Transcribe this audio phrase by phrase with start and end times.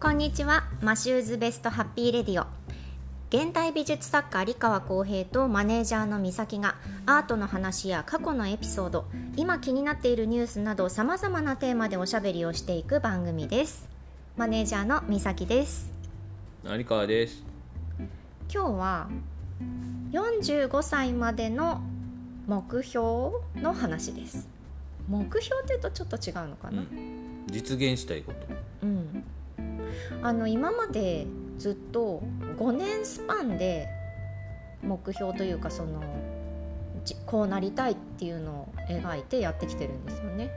[0.00, 0.62] こんにちは。
[0.80, 2.46] マシューズベストハッピーレディオ。
[3.36, 9.06] 現代美術作家有川浩平とマネージャーの美咲がアートの話や過去のエピソード
[9.36, 13.88] 今気になっているニュースなどさまざまなテーマでおしゃべりをしていく番組です。
[14.36, 15.90] マネージャーの美咲です。
[16.62, 17.42] 有川です。
[18.54, 19.08] 今日は
[20.12, 21.82] 45歳までの
[22.46, 24.48] 目標の話です。
[25.08, 28.38] 目標っていうとちょっと違うのかな、うん、実現したいこと。
[28.48, 28.57] うん、
[30.22, 31.26] あの今まで
[31.58, 32.22] ずっと
[32.58, 33.88] 5年スパンで
[34.82, 36.02] 目標というかその
[37.04, 40.50] じこうなりたいっていうのを描いてやってきてるんですよね。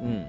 [0.00, 0.26] うん。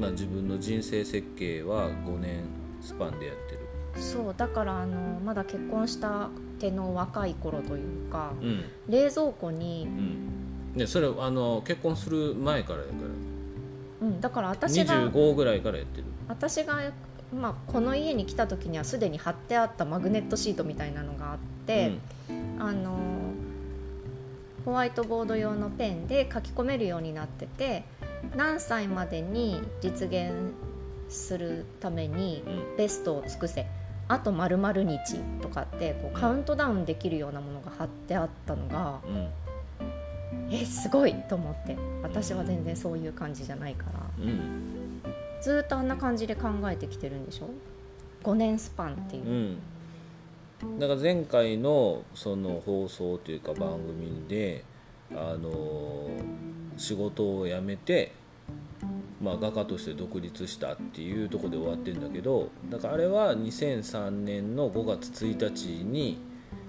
[0.00, 2.44] まあ自分の人生設計は5年
[2.80, 3.60] スパンでやってる。
[3.96, 6.28] そうだからあのまだ結婚した
[6.58, 8.64] ての若い頃というかうん。
[8.88, 10.72] 冷蔵庫にう、ん。
[10.76, 12.92] でそれあの結婚する前からやか
[14.04, 16.04] うん、だからら私が25ぐらいからやってる。
[16.28, 16.80] 私が、
[17.40, 21.92] まあ、この家に来た時にはすでに貼ってあったマグネットシートみたいなのがあって。
[22.58, 22.98] あの
[24.64, 27.84] ホワイトボード用のペンで書き込めるようになってて
[28.34, 30.32] 何歳までに実現
[31.10, 32.76] するためにうん。
[32.76, 33.66] ベストを尽くせ。
[34.08, 34.98] あと〇〇日
[35.40, 40.54] とかってこうカウントダウンできるようなものが貼ってあったのがうんうん。
[40.54, 41.76] えすごいと思って。
[42.02, 44.00] 私は全然そういう感じじゃないから。
[44.18, 44.83] うん
[45.44, 47.50] ずーっとあんな感じで考えてきてるんでしょ
[48.22, 49.58] ？5年スパンっていう。
[50.62, 50.78] う、ん。
[50.78, 54.64] だから前回のその放送というか番組で
[55.12, 56.08] あの
[56.78, 58.12] 仕事を辞めて
[59.20, 66.18] まあ、画家として独立したっていうところで終わってるんだけどだからあれは2003年の5月1日に、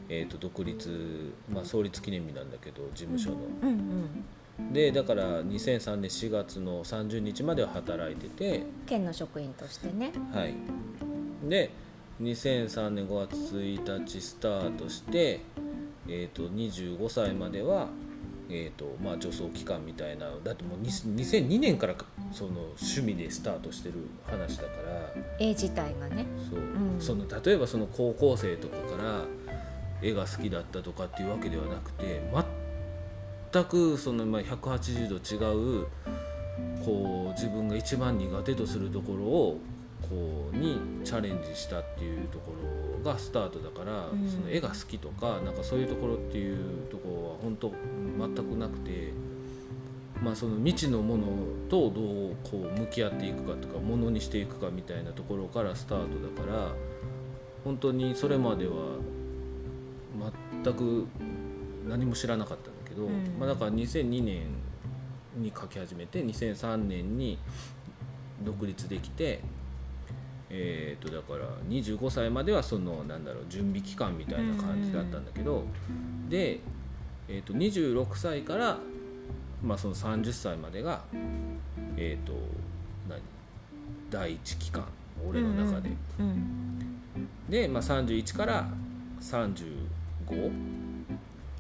[0.07, 3.37] えー、と独立、まあ、創立記念日なんだけど事務所の。
[3.61, 4.23] うんうん、
[4.71, 10.11] でだから2003年4月の30日までは働いてて、県の職員としてね。
[10.33, 10.53] はい、
[11.47, 11.71] で
[12.21, 15.41] 2003年5月1日スタートして、
[16.07, 17.89] えー、と25歳までは、
[18.49, 21.95] えーとまあ、女装期間みたいなだってもうに2002年から
[22.31, 25.21] その趣味でスタートしてる話だから。
[25.39, 26.25] 絵自体がね。
[26.49, 27.01] そう、うん。
[27.01, 29.25] その例えばその高校生とかから
[30.01, 32.21] 絵が好きだったとかっていうわけではなくて
[33.55, 35.87] 全くそのまあ180度違う
[36.83, 39.59] こう自分が一番苦手とするところを
[40.01, 42.51] こうにチャレンジしたっていうとこ
[43.01, 47.71] ろがスタートだから、うんその絵が好きとかなんかそういうところっていうところは本当
[48.19, 49.13] 全くなくて。
[50.23, 51.25] まあ、その未知のもの
[51.67, 56.71] とどうこう向き合っていくかとかものにしていくかみたいなところからスタートだから
[57.65, 58.71] 本当にそれまでは
[60.63, 61.05] 全く
[61.85, 63.37] 何も知らなかったけど、うん。
[63.39, 64.43] まあ、だから2002年
[65.35, 67.37] に書き始めて2003年に
[68.43, 69.41] 独立できて、
[70.49, 75.65] えー、とだから25歳まではそのなんだろう準備期間みたいな感じだったんだけど、
[76.29, 76.59] で、
[77.27, 78.77] えー、と26歳から、
[79.61, 81.01] まあ、その30歳までが、
[81.97, 82.33] えー、と
[83.09, 83.19] 何？
[84.09, 84.85] 第一期間
[85.27, 85.89] 俺の中で。
[87.49, 88.67] で、まあ、31から
[89.21, 90.51] 35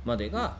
[0.03, 0.57] までが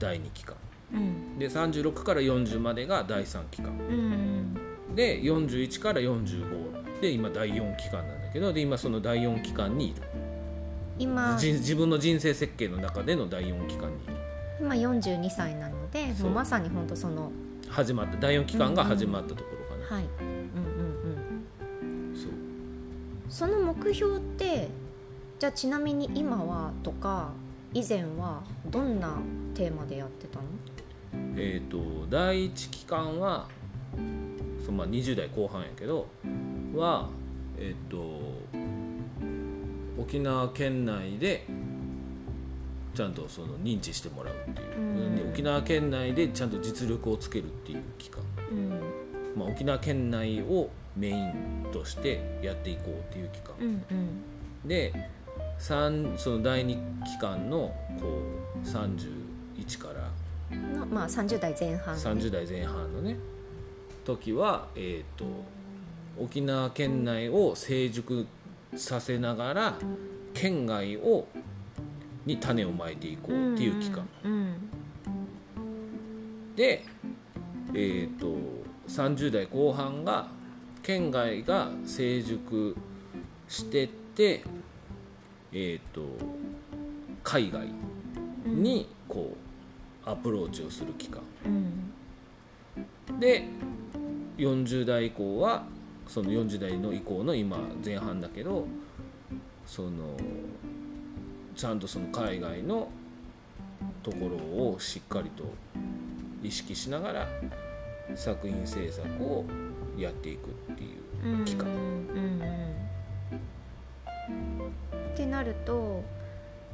[0.00, 0.56] 第2期間
[0.92, 1.38] うん。
[1.38, 4.54] で36から40までが第3期間うん。
[4.96, 10.02] で41から45で今第4期間なんだけどで今その第4期間にいる。
[10.98, 11.36] 今。
[11.38, 14.14] じ自分の人生設計の中での第4期間にいる。
[14.60, 17.30] 今42歳なのでもうまさに本当その。
[17.68, 18.16] 始まった。
[18.16, 20.04] 第4期間が始まったところかな、はい。
[20.20, 22.16] うんうんうん。
[22.16, 22.30] そう。
[23.28, 24.68] その目標って
[25.38, 27.30] じゃあちなみに今はとか
[27.72, 29.16] 以前はどんな
[29.54, 30.44] テーマでやってたの？
[31.36, 33.48] えー、と第1期間は
[34.64, 36.06] そのまあ20代後半やけど
[36.74, 37.08] は
[37.58, 38.20] えっ、と
[40.00, 41.46] 沖縄県内で
[42.94, 44.78] ちゃんとその認知してもらうっていう、
[45.24, 45.30] うん。
[45.30, 48.70] 沖縄県内でちゃんと実力をつけるっていう期間、うん。
[49.36, 54.68] まあ、沖縄県内をメインとしてやっていこうっていう期間、うんうん。
[54.68, 55.02] で三
[55.60, 58.22] その第2期間のこ
[58.56, 60.10] う31から。
[60.56, 61.94] のまあ30代前半。
[61.94, 63.16] 30代前半のね。
[64.04, 65.26] 時は、えー、と
[66.18, 68.26] 沖縄県内を成熟
[68.74, 69.74] させながら
[70.32, 71.26] 県外を
[72.24, 74.70] に種をまいていこうっていう期間、うん
[76.56, 76.84] で、
[77.72, 78.36] えー、と
[78.88, 80.28] 30代後半が
[80.82, 82.76] 県外が成熟
[83.48, 84.44] してって、
[85.52, 86.02] えー、と
[87.22, 87.68] 海外
[88.46, 88.62] うん。
[88.62, 89.36] にこ
[90.06, 91.20] うアプローチをする期間。
[91.44, 93.20] うん。
[93.20, 93.44] で
[94.38, 95.64] 40代以降は
[96.06, 98.66] その40代の以降の今前半だけど
[99.66, 100.16] その
[101.54, 102.88] ちゃんとその海外の
[104.02, 104.36] ところ
[104.72, 105.44] をしっかりと
[106.42, 107.28] 意識しながら
[108.14, 109.44] 作品制作を
[109.96, 111.68] やっていくっていう期間。
[111.68, 112.69] うんうんうん
[115.20, 116.02] ってなると、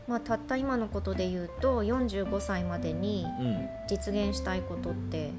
[0.06, 3.68] まあ、たった今のことで言うと45歳までにうん。
[3.88, 5.32] 実現したいことって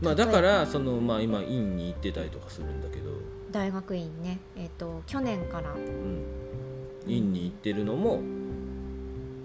[0.00, 3.10] まあ、だからその、まあ、今院に行ってたりとかするんだけど、
[3.50, 5.72] 大学院ね、えっと去年から。
[5.72, 6.22] うん、
[7.06, 8.20] 院に行ってるのも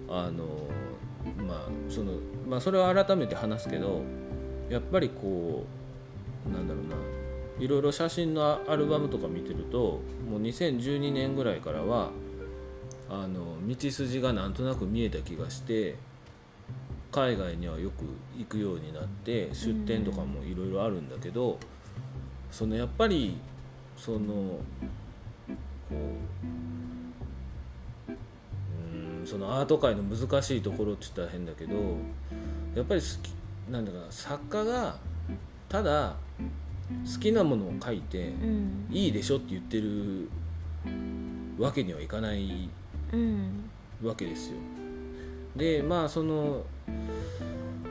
[0.09, 0.43] あの
[1.47, 4.01] まあそのまあそれは改めて話すけど
[4.69, 5.65] やっぱりこ
[6.45, 6.95] うなんだろうな。
[7.59, 12.09] いろいろ写真のアルバムとか見てるともう2012年ぐらいからは
[13.13, 15.97] あの道筋がなんとなく見えた気がして
[17.11, 18.05] 海外にはよく
[18.37, 21.59] 行くようになって出店とかもいろいろあるんだけど、
[22.49, 23.35] そのやっぱり
[23.97, 24.61] そのこ
[25.91, 25.93] う
[28.79, 31.73] うんそのアート界の難しいところって言ったら変だけど
[32.73, 33.33] やっぱり好き
[33.69, 34.95] なんだかな作家が
[35.67, 36.15] ただ
[37.13, 38.87] 好きなものを書いてうん。
[38.89, 40.29] いいでしょって言ってる
[41.57, 42.80] わけにはいかないうん
[44.03, 44.57] わけですよ。
[45.55, 46.63] でまあその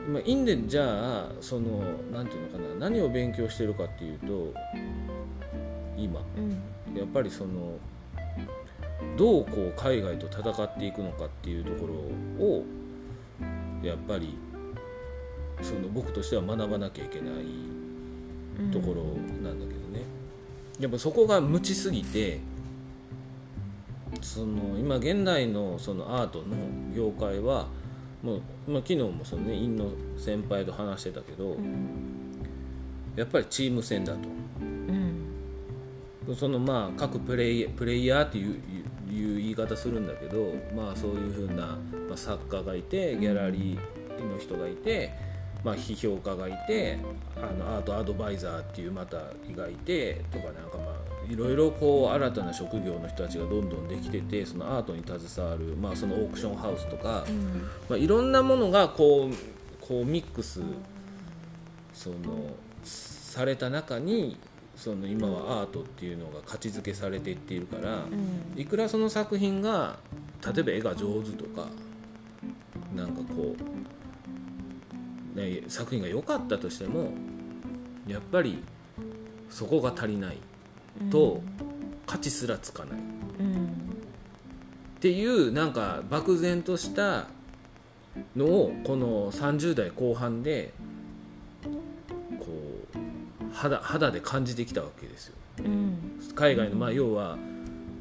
[0.07, 0.83] 今インでじゃ
[1.25, 4.53] あそのなんていうのかな何を勉強してるかっていうと
[5.97, 6.97] 今うん。
[6.97, 7.77] やっぱりその
[9.17, 11.93] どうこう海外と戦っていくのかっていうところ
[12.45, 12.65] を
[13.81, 14.37] やっぱり
[15.61, 17.33] その僕としては学ばなきゃいけない
[18.59, 19.03] うんところ
[19.41, 20.03] なんだけどね、
[20.79, 22.41] やっぱそこが無知すぎて
[24.21, 26.45] その今現代のそのアートの
[26.95, 27.67] 業界は
[28.21, 32.11] もう、まあ、昨日もそのね院の先輩と話してたけど、うん
[33.15, 34.19] やっぱりチーム戦だと。
[34.61, 38.61] うんそのまあ各プレイプレイヤーっていう
[39.11, 41.77] いう言い方するんだけど、まあ、そういうふうな、
[42.07, 45.11] まあ、作家がいてギャラリーの人がいて、
[45.63, 46.99] まあ、批評家がいて
[47.35, 50.90] あのアートアドバイザーっていうまたがいてとかなんかまあ
[51.29, 57.61] いろいろこう新たな職業の人たちがどんどんできててそのアートに携わる、まあ、そのオークションハウスとか、うん。
[57.89, 60.61] まあ、いろんなものがこうこうミックス
[61.93, 62.15] その
[62.83, 64.37] された中に
[64.75, 67.97] その今はアートっていうのが価値づけされていっているからう
[68.57, 68.59] ん。
[68.59, 69.99] いくらその作品が
[70.45, 71.67] 例えば絵が上手とか
[72.95, 73.55] なんかこ
[75.35, 77.11] う、ね、作品が良かったとしても
[78.07, 78.63] やっぱり
[79.49, 80.37] そこが足りない
[81.11, 81.41] と
[82.05, 82.99] 価値すらつかない。
[83.39, 83.65] うん。
[83.65, 83.67] っ
[84.99, 87.27] ていうなんか漠然とした
[88.35, 90.73] のをこの30代後半で
[92.39, 92.47] こ
[92.93, 95.35] う肌肌で感じてきたわけですよ。
[95.59, 96.19] うん。
[96.35, 97.37] 海外のまあ要は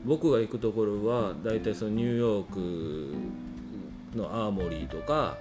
[0.04, 3.14] 僕が行くところは大体そのニューヨーク
[4.16, 5.36] のアーモリーとか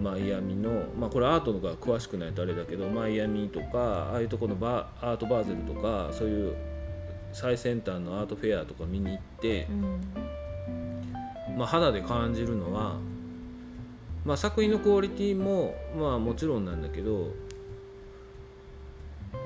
[0.00, 6.56] マイアミの、まあ、これアートのが詳しくないとあれだけどマイアミとかああいうところのバーアートバーゼルとかそういう
[7.32, 10.00] 最先端のアートフェアとか見に行ってう、ん。
[11.58, 12.96] まあ、肌で感じるのは、
[14.24, 17.32] まあ、作品のクオリティもまあもちろんなんだけど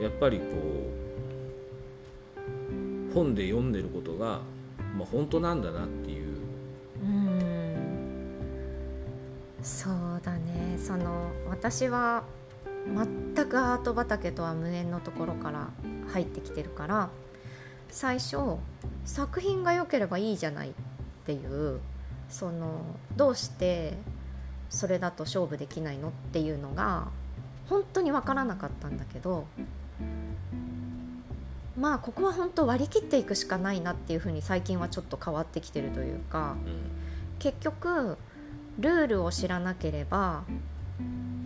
[0.00, 0.44] やっぱりこ
[3.10, 4.40] う本で読んでることが、
[4.96, 6.21] まあ、本当なんだなっていう
[9.62, 10.78] そうだね。
[10.78, 12.24] その私は
[12.86, 15.68] 全くアート畑とは無縁のところから
[16.12, 17.10] 入ってきてるから
[17.88, 18.36] 最初
[19.04, 20.72] 作品が良ければいいじゃないっ
[21.24, 21.80] ていう
[22.28, 22.80] その
[23.16, 23.94] どうして
[24.68, 27.08] それだと勝負できないのっていうのが
[27.68, 29.46] 本当に分からなかったんだけど
[31.78, 36.56] まあここは本当割り切っていくしかないなっていうふうに最近はちょっと変わってきてるというか
[37.38, 38.16] 結局
[38.78, 40.44] ルールを知らなければ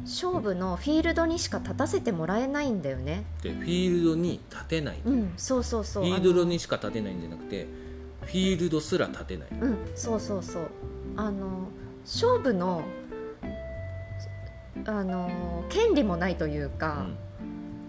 [0.04, 3.25] 勝負のフィールドにしか立たせてもらえないんだよね。
[3.42, 6.04] でフィールドに立てない、うんそうそうそう。
[6.04, 7.66] フィールドにしか立てないんじゃなくて
[8.23, 10.71] フィールドすら立てない、うんそうそうそう。
[11.16, 11.68] あの
[12.04, 12.83] 勝負の
[14.85, 17.06] あの権利もないというか。
[17.09, 17.16] うん。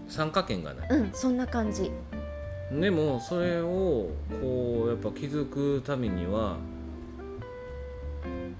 [0.08, 0.88] 参加権がない。
[0.90, 1.92] うん、そんな感じ。
[2.72, 4.08] でもそれを
[4.40, 6.56] こうやっぱ気づくためには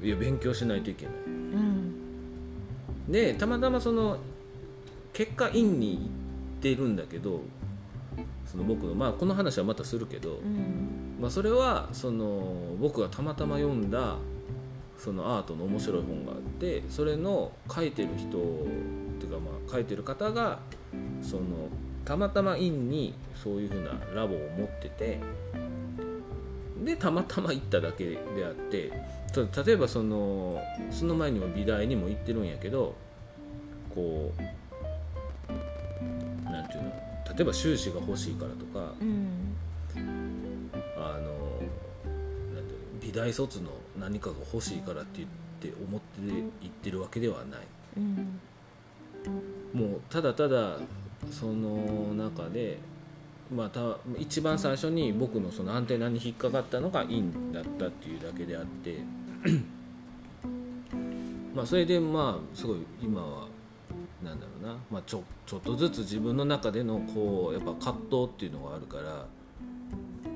[0.03, 1.15] いや勉強しないといけない。
[1.27, 1.95] うん。
[3.09, 4.19] でたまたまその
[5.13, 7.41] 結果院に行ってるんだけど
[8.47, 11.19] その僕のまあこの話はまたするけど、うん。
[11.21, 14.17] まあ、それはその僕がたまたま読んだ
[14.97, 18.31] そのアートの面白い本があってそれの書いてる人っ
[19.19, 20.59] ていうかまあ書いてる方が
[21.23, 21.43] その
[22.05, 25.21] たまたま院にそういうふうなラボを持ってて
[26.85, 28.97] でたまたま行っただけであってた
[29.35, 32.97] 例えばそのその前にも美大にも行ってるんやけど
[33.95, 34.43] こう
[36.51, 36.91] なんていうの？
[37.37, 39.55] 例えば修士が欲しいからとか、うん。
[40.97, 41.19] あの
[42.53, 43.01] なんていうの？
[43.01, 45.29] 美大卒の何かが欲しいからって言っ
[45.61, 46.21] て思って
[46.63, 47.61] 行ってるわけではない。
[47.97, 48.41] うん。
[49.75, 50.79] もうただただ
[51.31, 52.79] その中で、
[53.55, 58.99] まあ、た一番最初に僕のそのアンテナに引っかかったのが陰だったっていうだけであって
[61.55, 63.49] まあそれでまあすごい今は
[64.23, 69.27] なんだろうな、まあ、ちょちょっとずつ自分の中でのこうやっぱ葛藤っていうのがあるから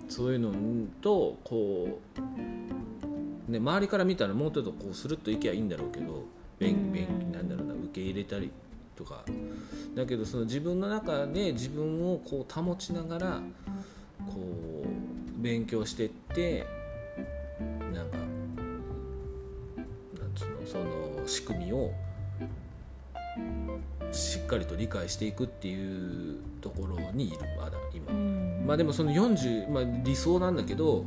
[0.09, 0.53] そういうの
[1.01, 2.01] とこ
[3.49, 6.25] う、ね、周りから見たらもうちょっとこうスルッといけばいいんだろうけど
[6.59, 8.51] 勉勉なんだろうな受け入れたり
[9.03, 9.25] とか
[9.95, 13.41] だけどその自分の中で自分をこう保ちながら
[14.27, 16.67] こう勉強してって
[17.93, 18.17] なんか
[20.19, 21.93] なんつうのその仕組みを
[24.13, 28.13] しっかりと理解していくっていうところにいるまだ今。
[28.13, 31.05] うんまあでもその40、まあ、理想なんだけど、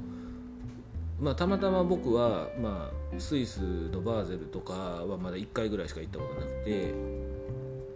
[1.22, 3.60] まあ、たまたま僕は、まあ、スイス
[3.90, 6.94] のバーゼルとかはまだ1回ぐらいしか行ったことなくて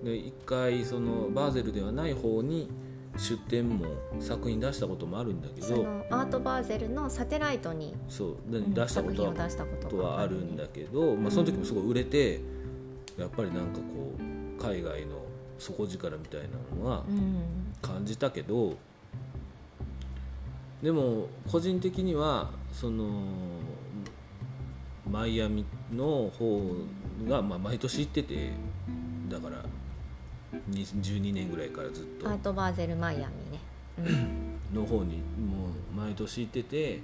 [0.04, 2.70] で1回そのバーゼルではない方に
[3.18, 3.86] 出展も
[4.20, 9.34] 作品出したこともあるんだけどそのアートバーゼルのサテライトにそう出したことは
[9.90, 12.40] とはあるんだけど、まあ、その時もすごい売れて
[13.18, 15.18] やっぱりなんかこう海外の
[15.58, 17.70] 底力みたいなのはうん。
[17.82, 18.78] 感じたけど
[20.82, 23.10] でも個人的にはその
[25.10, 26.62] マイアミの方
[27.28, 28.52] が、まあ、毎年行ってて
[29.28, 29.69] だからに
[30.72, 32.30] 12年ぐらいからずっと。
[32.30, 33.60] アートバーゼルマイアミね、
[34.74, 34.82] うん。
[34.82, 37.00] の方にもう毎年行ってて、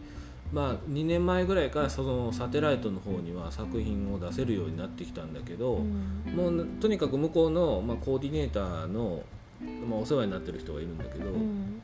[0.52, 6.34] まあ、2年前ぐらいからそのサテライトの方には作品を出せるようになってきたんだけど、うん。
[6.36, 9.24] もうとにかく向こうの、まあ、コーディネーターの、
[9.90, 11.82] まあ、お世話になってる人がいるんだけど、うん。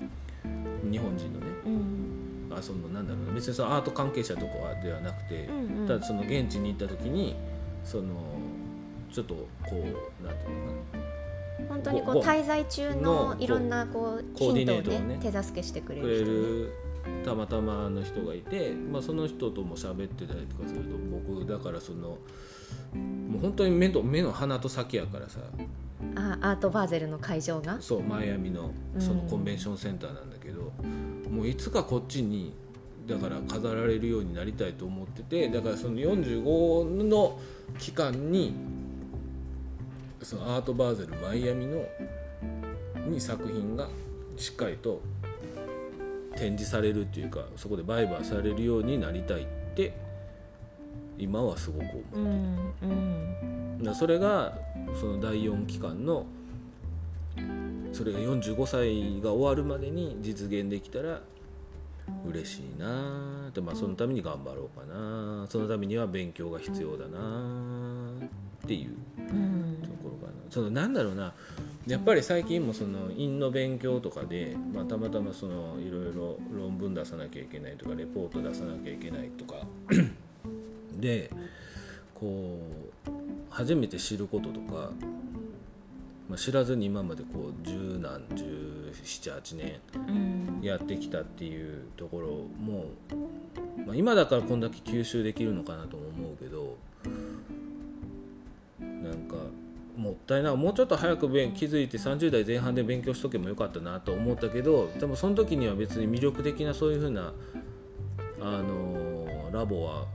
[0.92, 1.46] 日本人のね。
[1.66, 2.54] うん。
[2.56, 3.34] あそのなんだろうな。
[3.34, 5.88] 別にそのアート関係者とかではなくて、うんうん。
[5.88, 7.36] ただその現地に行った時に
[7.84, 8.14] その
[9.12, 9.76] ちょっとこう
[10.26, 11.01] なんていうのか
[11.70, 16.74] 本当にこうご滞在中ののいろんなこうヒントをねね手助けしてくれる
[17.26, 22.18] たまたまの人がいて、まあ、その人とも喋ってたりとかすると僕だからその
[22.94, 25.40] もう本当に目と目の鼻と先やからさ。
[26.16, 27.80] あアートバーゼルの会場が？
[27.80, 30.74] そうマイアミのそのコンベンションセンターなんだけど、
[31.30, 32.54] もういつかこっちに
[33.08, 37.40] だから飾られるようになりたいと思っててだからその45の
[37.78, 38.56] 期間に
[40.24, 41.84] そのアートバーゼルマイアミの
[43.08, 43.88] に作品が
[44.38, 45.02] しっかりと
[46.36, 49.94] 展示されるっていうかそこで売買されるようになりたいって
[51.18, 52.16] 今はすごく思う。
[52.16, 54.58] うんうんだそれが
[55.00, 56.26] その第4期間の
[57.92, 61.22] それが45歳が終わるまでに実現できたら
[62.26, 68.12] 嬉しいなって、まあ、そのために頑張ろうかなそのためには勉強が必要だな
[68.64, 68.96] っていう。
[69.18, 69.91] うん。
[70.52, 71.34] そのなんだろうな。
[71.88, 79.66] やっぱり最近もその院の勉強とかで、まあ、たまたまそのいろいろ論文出さなきゃいけないとかレポート出さなきゃいけないとか。
[81.00, 81.32] で
[82.14, 82.60] こ
[83.08, 83.10] う
[83.50, 84.92] 初めて知ることとか、
[86.30, 90.42] まあ、知らずに今までこう十何1718年うん。
[90.62, 92.28] やってきたっていうところ
[92.64, 92.86] も、
[93.86, 96.51] まあ、今だからこんだけ吸収できるのかなとも思うけど
[100.38, 100.52] ったいな。
[100.54, 107.34] いもうちょっと早く勉気づいて30代前半で勉強しとけばよかったなと思ったけどでもその時には別に魅力的なそういうふうな、
[108.42, 109.12] あのー
[109.52, 110.06] ラボは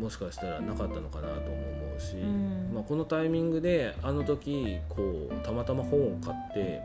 [0.00, 2.72] もしかしたらなかったのかなとも思うし、ん。
[2.72, 6.80] まあ、このタイミングであの時こうたまたま本を買って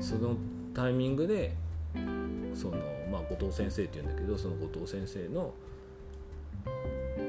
[0.00, 0.34] その
[0.74, 1.52] タイミングで
[2.54, 2.78] その、
[3.12, 5.54] まあ、後藤先生っていうんだけどその後藤先生の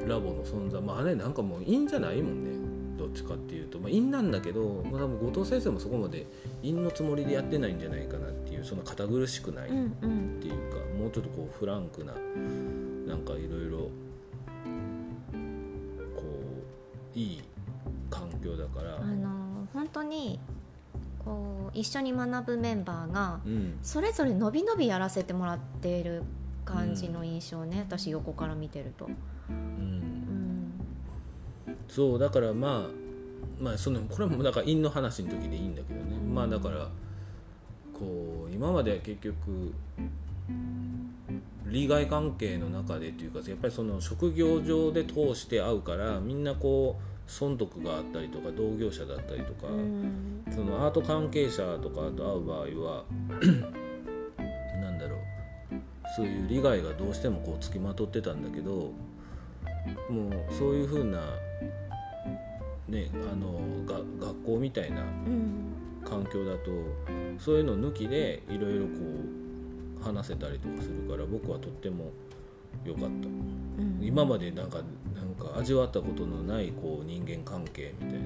[0.08, 2.24] ラボの存在まああれなんかもういいんじゃない？
[2.24, 2.65] もんね
[2.98, 6.26] どっちかっていうとまあいいんなんだけど、まあ、多分後藤先生もそこまで
[6.62, 10.40] 陰のつもりでやってないんじゃないかなっていうその堅苦しくないっうんうん。
[10.42, 12.14] ていうかもうちょっとこうフランクな
[13.08, 13.92] なんかいろいろこ
[17.16, 17.44] ういい
[18.10, 18.98] 環境だから。
[18.98, 20.40] あの本当に
[21.24, 23.78] こう一緒に学ぶメンバーがうん。
[23.84, 26.24] それぞれ伸び伸びやらせてもらっている
[26.66, 29.18] 感じの印象ね、私横から見てると、うんうん、
[31.88, 36.18] そうだからまあまあそのこれもだから陰の話の時でいいんだけどね。
[36.18, 36.90] まあだから
[37.94, 39.74] こう今までは結局
[41.68, 49.68] 利害関係の中でというかやっぱりその職業上で通して会うからみんなこう損得があったりとか同業者だったりとか、
[50.54, 53.04] そのアート関係者とかと会う場合は
[54.80, 55.20] なんだろう。
[56.16, 58.92] そういう利害がどうしてもこうつきまとってたんだけど
[60.10, 61.20] もうそういうふうな、
[62.88, 65.04] ね、あのが学校みたいな
[66.04, 66.72] 環境だと
[67.40, 68.92] そういうの抜きでいろいろこ
[70.02, 72.12] う話せたりとかするから僕はとっても
[72.86, 74.80] 良かった、うん、今までなんか
[75.16, 78.26] なんか味わったことのないこう人間関係みたいな。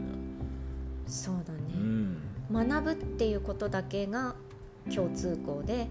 [1.07, 2.17] そうだね、うん、
[2.51, 4.35] 学ぶっていうことだけが
[4.93, 5.87] 共通項で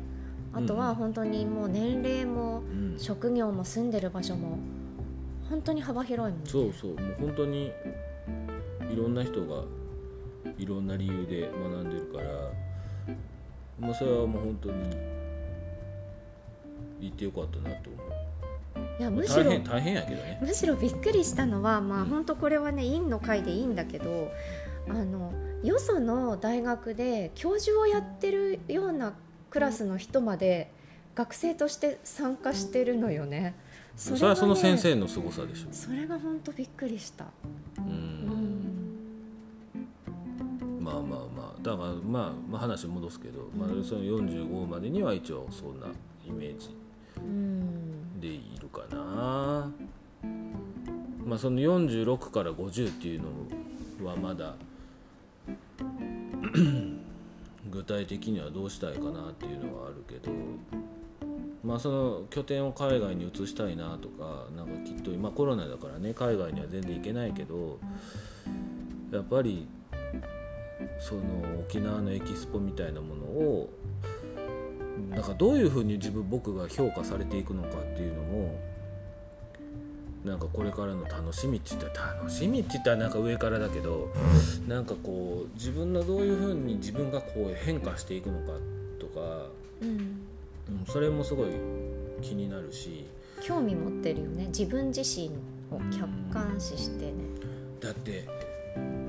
[0.52, 2.62] あとは本当にもう年齢も
[2.98, 4.58] 職業も住んでる場所も
[5.48, 7.72] 本当に幅広いもんねそうそうもう本当に
[8.92, 9.64] いろんな人が
[10.58, 12.28] いろんな理由で学んでるから
[13.80, 14.96] まあそれはもう本当に
[17.00, 18.08] 言ってよかったなと思う。
[18.98, 24.32] いやむしろ大変やけどねむしろびっくりしたのはまあ、うん、本当これはね院の会でいいんだけど
[24.88, 29.14] あのよその大学で教授をやってるような
[29.50, 30.72] クラスの人まで
[31.14, 33.54] 学生として参加してるのよね。
[33.98, 35.68] それは、ね、その先生の凄さでしょ。
[35.72, 37.26] それが本当びっくりした。
[37.78, 38.18] うん。
[40.80, 45.88] まあまあまあだからまあ、まあ、話戻すけど、まあ、その45までには一応そんな
[46.24, 46.70] イメージ
[48.20, 49.70] でいるかな、
[51.26, 53.22] まあその46から50っていう
[54.00, 54.54] のはまだ
[57.68, 60.30] 具体的にはどうしたいかなっていうのはあるけど
[61.68, 67.78] まあその拠点を海外に移したいなとかなんかきっと今コロナだからね海外には全然行けないけど
[69.12, 69.68] やっぱり
[70.98, 71.22] その
[71.60, 73.70] 沖縄のエキスポみたいなものを
[75.10, 78.58] なんかどういうふうに自分僕が評価されていくのかっていうのも
[80.24, 84.10] なんかこれからの楽しみって言ったら楽しみって言ったらなんか上からだけど
[84.66, 88.58] なんかこう自分のどういうふうに自分がこう変化していくのか
[88.98, 89.48] とか、
[89.82, 90.22] うん、
[90.68, 91.48] うん、それもすごい
[92.20, 93.06] 気になるし。
[93.40, 94.46] 興味持ってるよね。
[94.46, 95.30] 自分自身
[95.70, 97.12] を客観視してね。
[97.80, 98.26] だって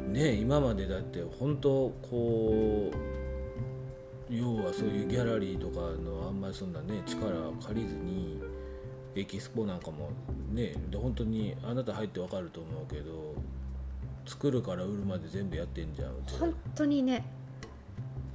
[0.08, 7.32] ね今までだって本当こう要はそういうギャラリーとかのあんまりそんなね力
[7.66, 8.40] 借りずに
[9.16, 10.12] エキスポなんかも
[10.52, 13.34] ねで本当にあなた入ってわかると思うけど
[14.28, 17.26] 作るから売るまで全部やってんじゃん本当にね。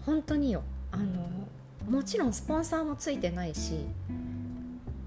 [0.05, 0.63] 本当によ。
[0.91, 1.05] あの、
[1.89, 3.87] もちろんスポンサーもついてないし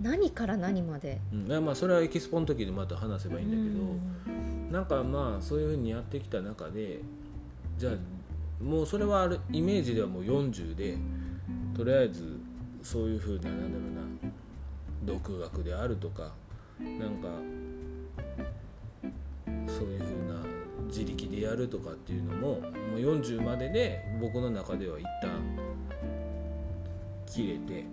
[0.01, 3.85] 何から何まで、うん、まあそれはエキスポの時でまた話せばいいんだけど、
[4.27, 6.99] うん、なんかまあそういうふうにやってきた中で
[7.77, 10.97] じゃあもうそれはあるイメージではもう40で
[11.75, 12.39] とりあえず
[12.81, 14.31] そういうふうななんだろうな
[15.05, 16.31] 独学であるとか
[16.79, 17.27] なんか
[19.67, 20.41] そういうふうな
[20.87, 22.57] 自力でやるとかっていうのもも
[22.95, 25.29] う40までで僕の中では一旦
[27.27, 27.85] 切れて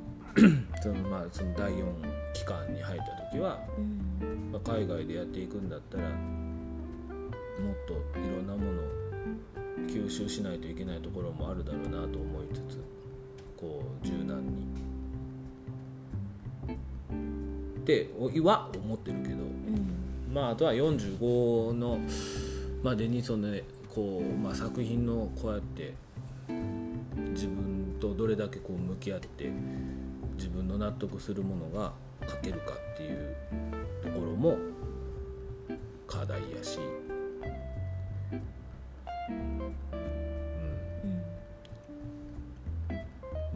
[0.82, 1.84] そのまあその第4
[2.32, 3.60] 期間に入った時は、
[4.52, 8.84] まあ、海外でやっていくんだったらもっといろんなものを
[9.86, 12.82] 吸収しないといけないところもあるだろうなと思いつつ
[13.56, 14.64] こう柔軟に。
[17.84, 18.10] って
[18.42, 21.98] は思ってるけど、うん、まああとは45の
[22.82, 23.54] までにその、
[23.94, 25.94] こう、まあ、作品のこうやって
[28.04, 29.50] とどれだけこう向き合って
[30.36, 31.92] 自分の納得するものが
[32.28, 33.34] 書けるかっていう
[34.02, 34.58] ところも
[36.06, 36.80] 課題やし。
[39.30, 39.32] う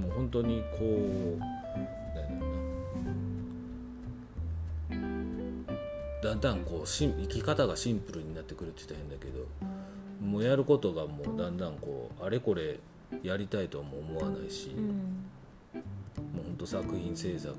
[0.01, 1.59] ん、もう本当にこう
[6.25, 9.47] だんだんこうし生き方がシンプルになってくるって言ったら変だけど
[10.27, 12.79] もうやることがもうだんだんこうあれこれ
[13.23, 14.93] やりたいとも思わないし、うん、も
[16.41, 17.55] うほんと作品制作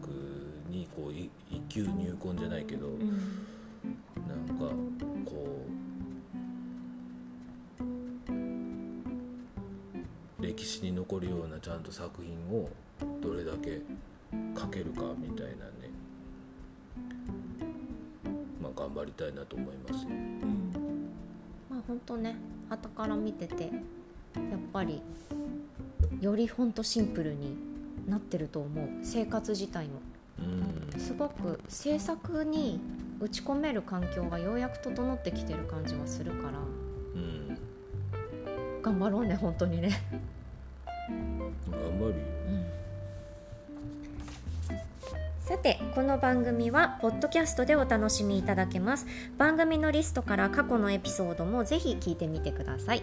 [0.70, 1.30] にこう一
[1.68, 3.10] 級入魂じゃないけど、うん、
[4.28, 4.66] なんか
[5.26, 5.66] こ
[10.40, 12.70] う歴史に残るようなちゃんと作品を
[13.22, 13.82] どれだけ
[14.58, 15.90] 書けるかみたいなね
[18.62, 20.06] まあ頑張りたいなと思います。
[20.06, 21.04] うん、
[21.70, 22.36] まあ本当ね
[22.70, 23.72] 後から見ててやっ
[24.72, 25.02] ぱり
[26.22, 27.56] より本当シンプルに
[28.08, 28.88] なってると思う。
[29.04, 30.02] 生活自体も。
[30.40, 32.80] うん、すごく制作に
[33.20, 36.60] 打ち込める環境がようやく整ってきてる感じはするから、
[37.16, 37.58] うん、
[38.82, 40.02] 頑張ろうね本当にね。
[41.70, 42.16] 頑張るよ。
[45.42, 49.08] さてこの番組はポッドキャストでお楽しみいただけます。
[49.38, 53.02] 番組のリストから過去のエピソードもぜひ聞いてみてください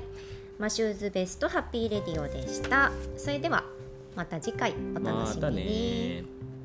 [0.58, 2.90] マシューズベストハッピーレディオでした。
[3.16, 3.64] それでは
[4.14, 6.55] また次回お楽しみに、ま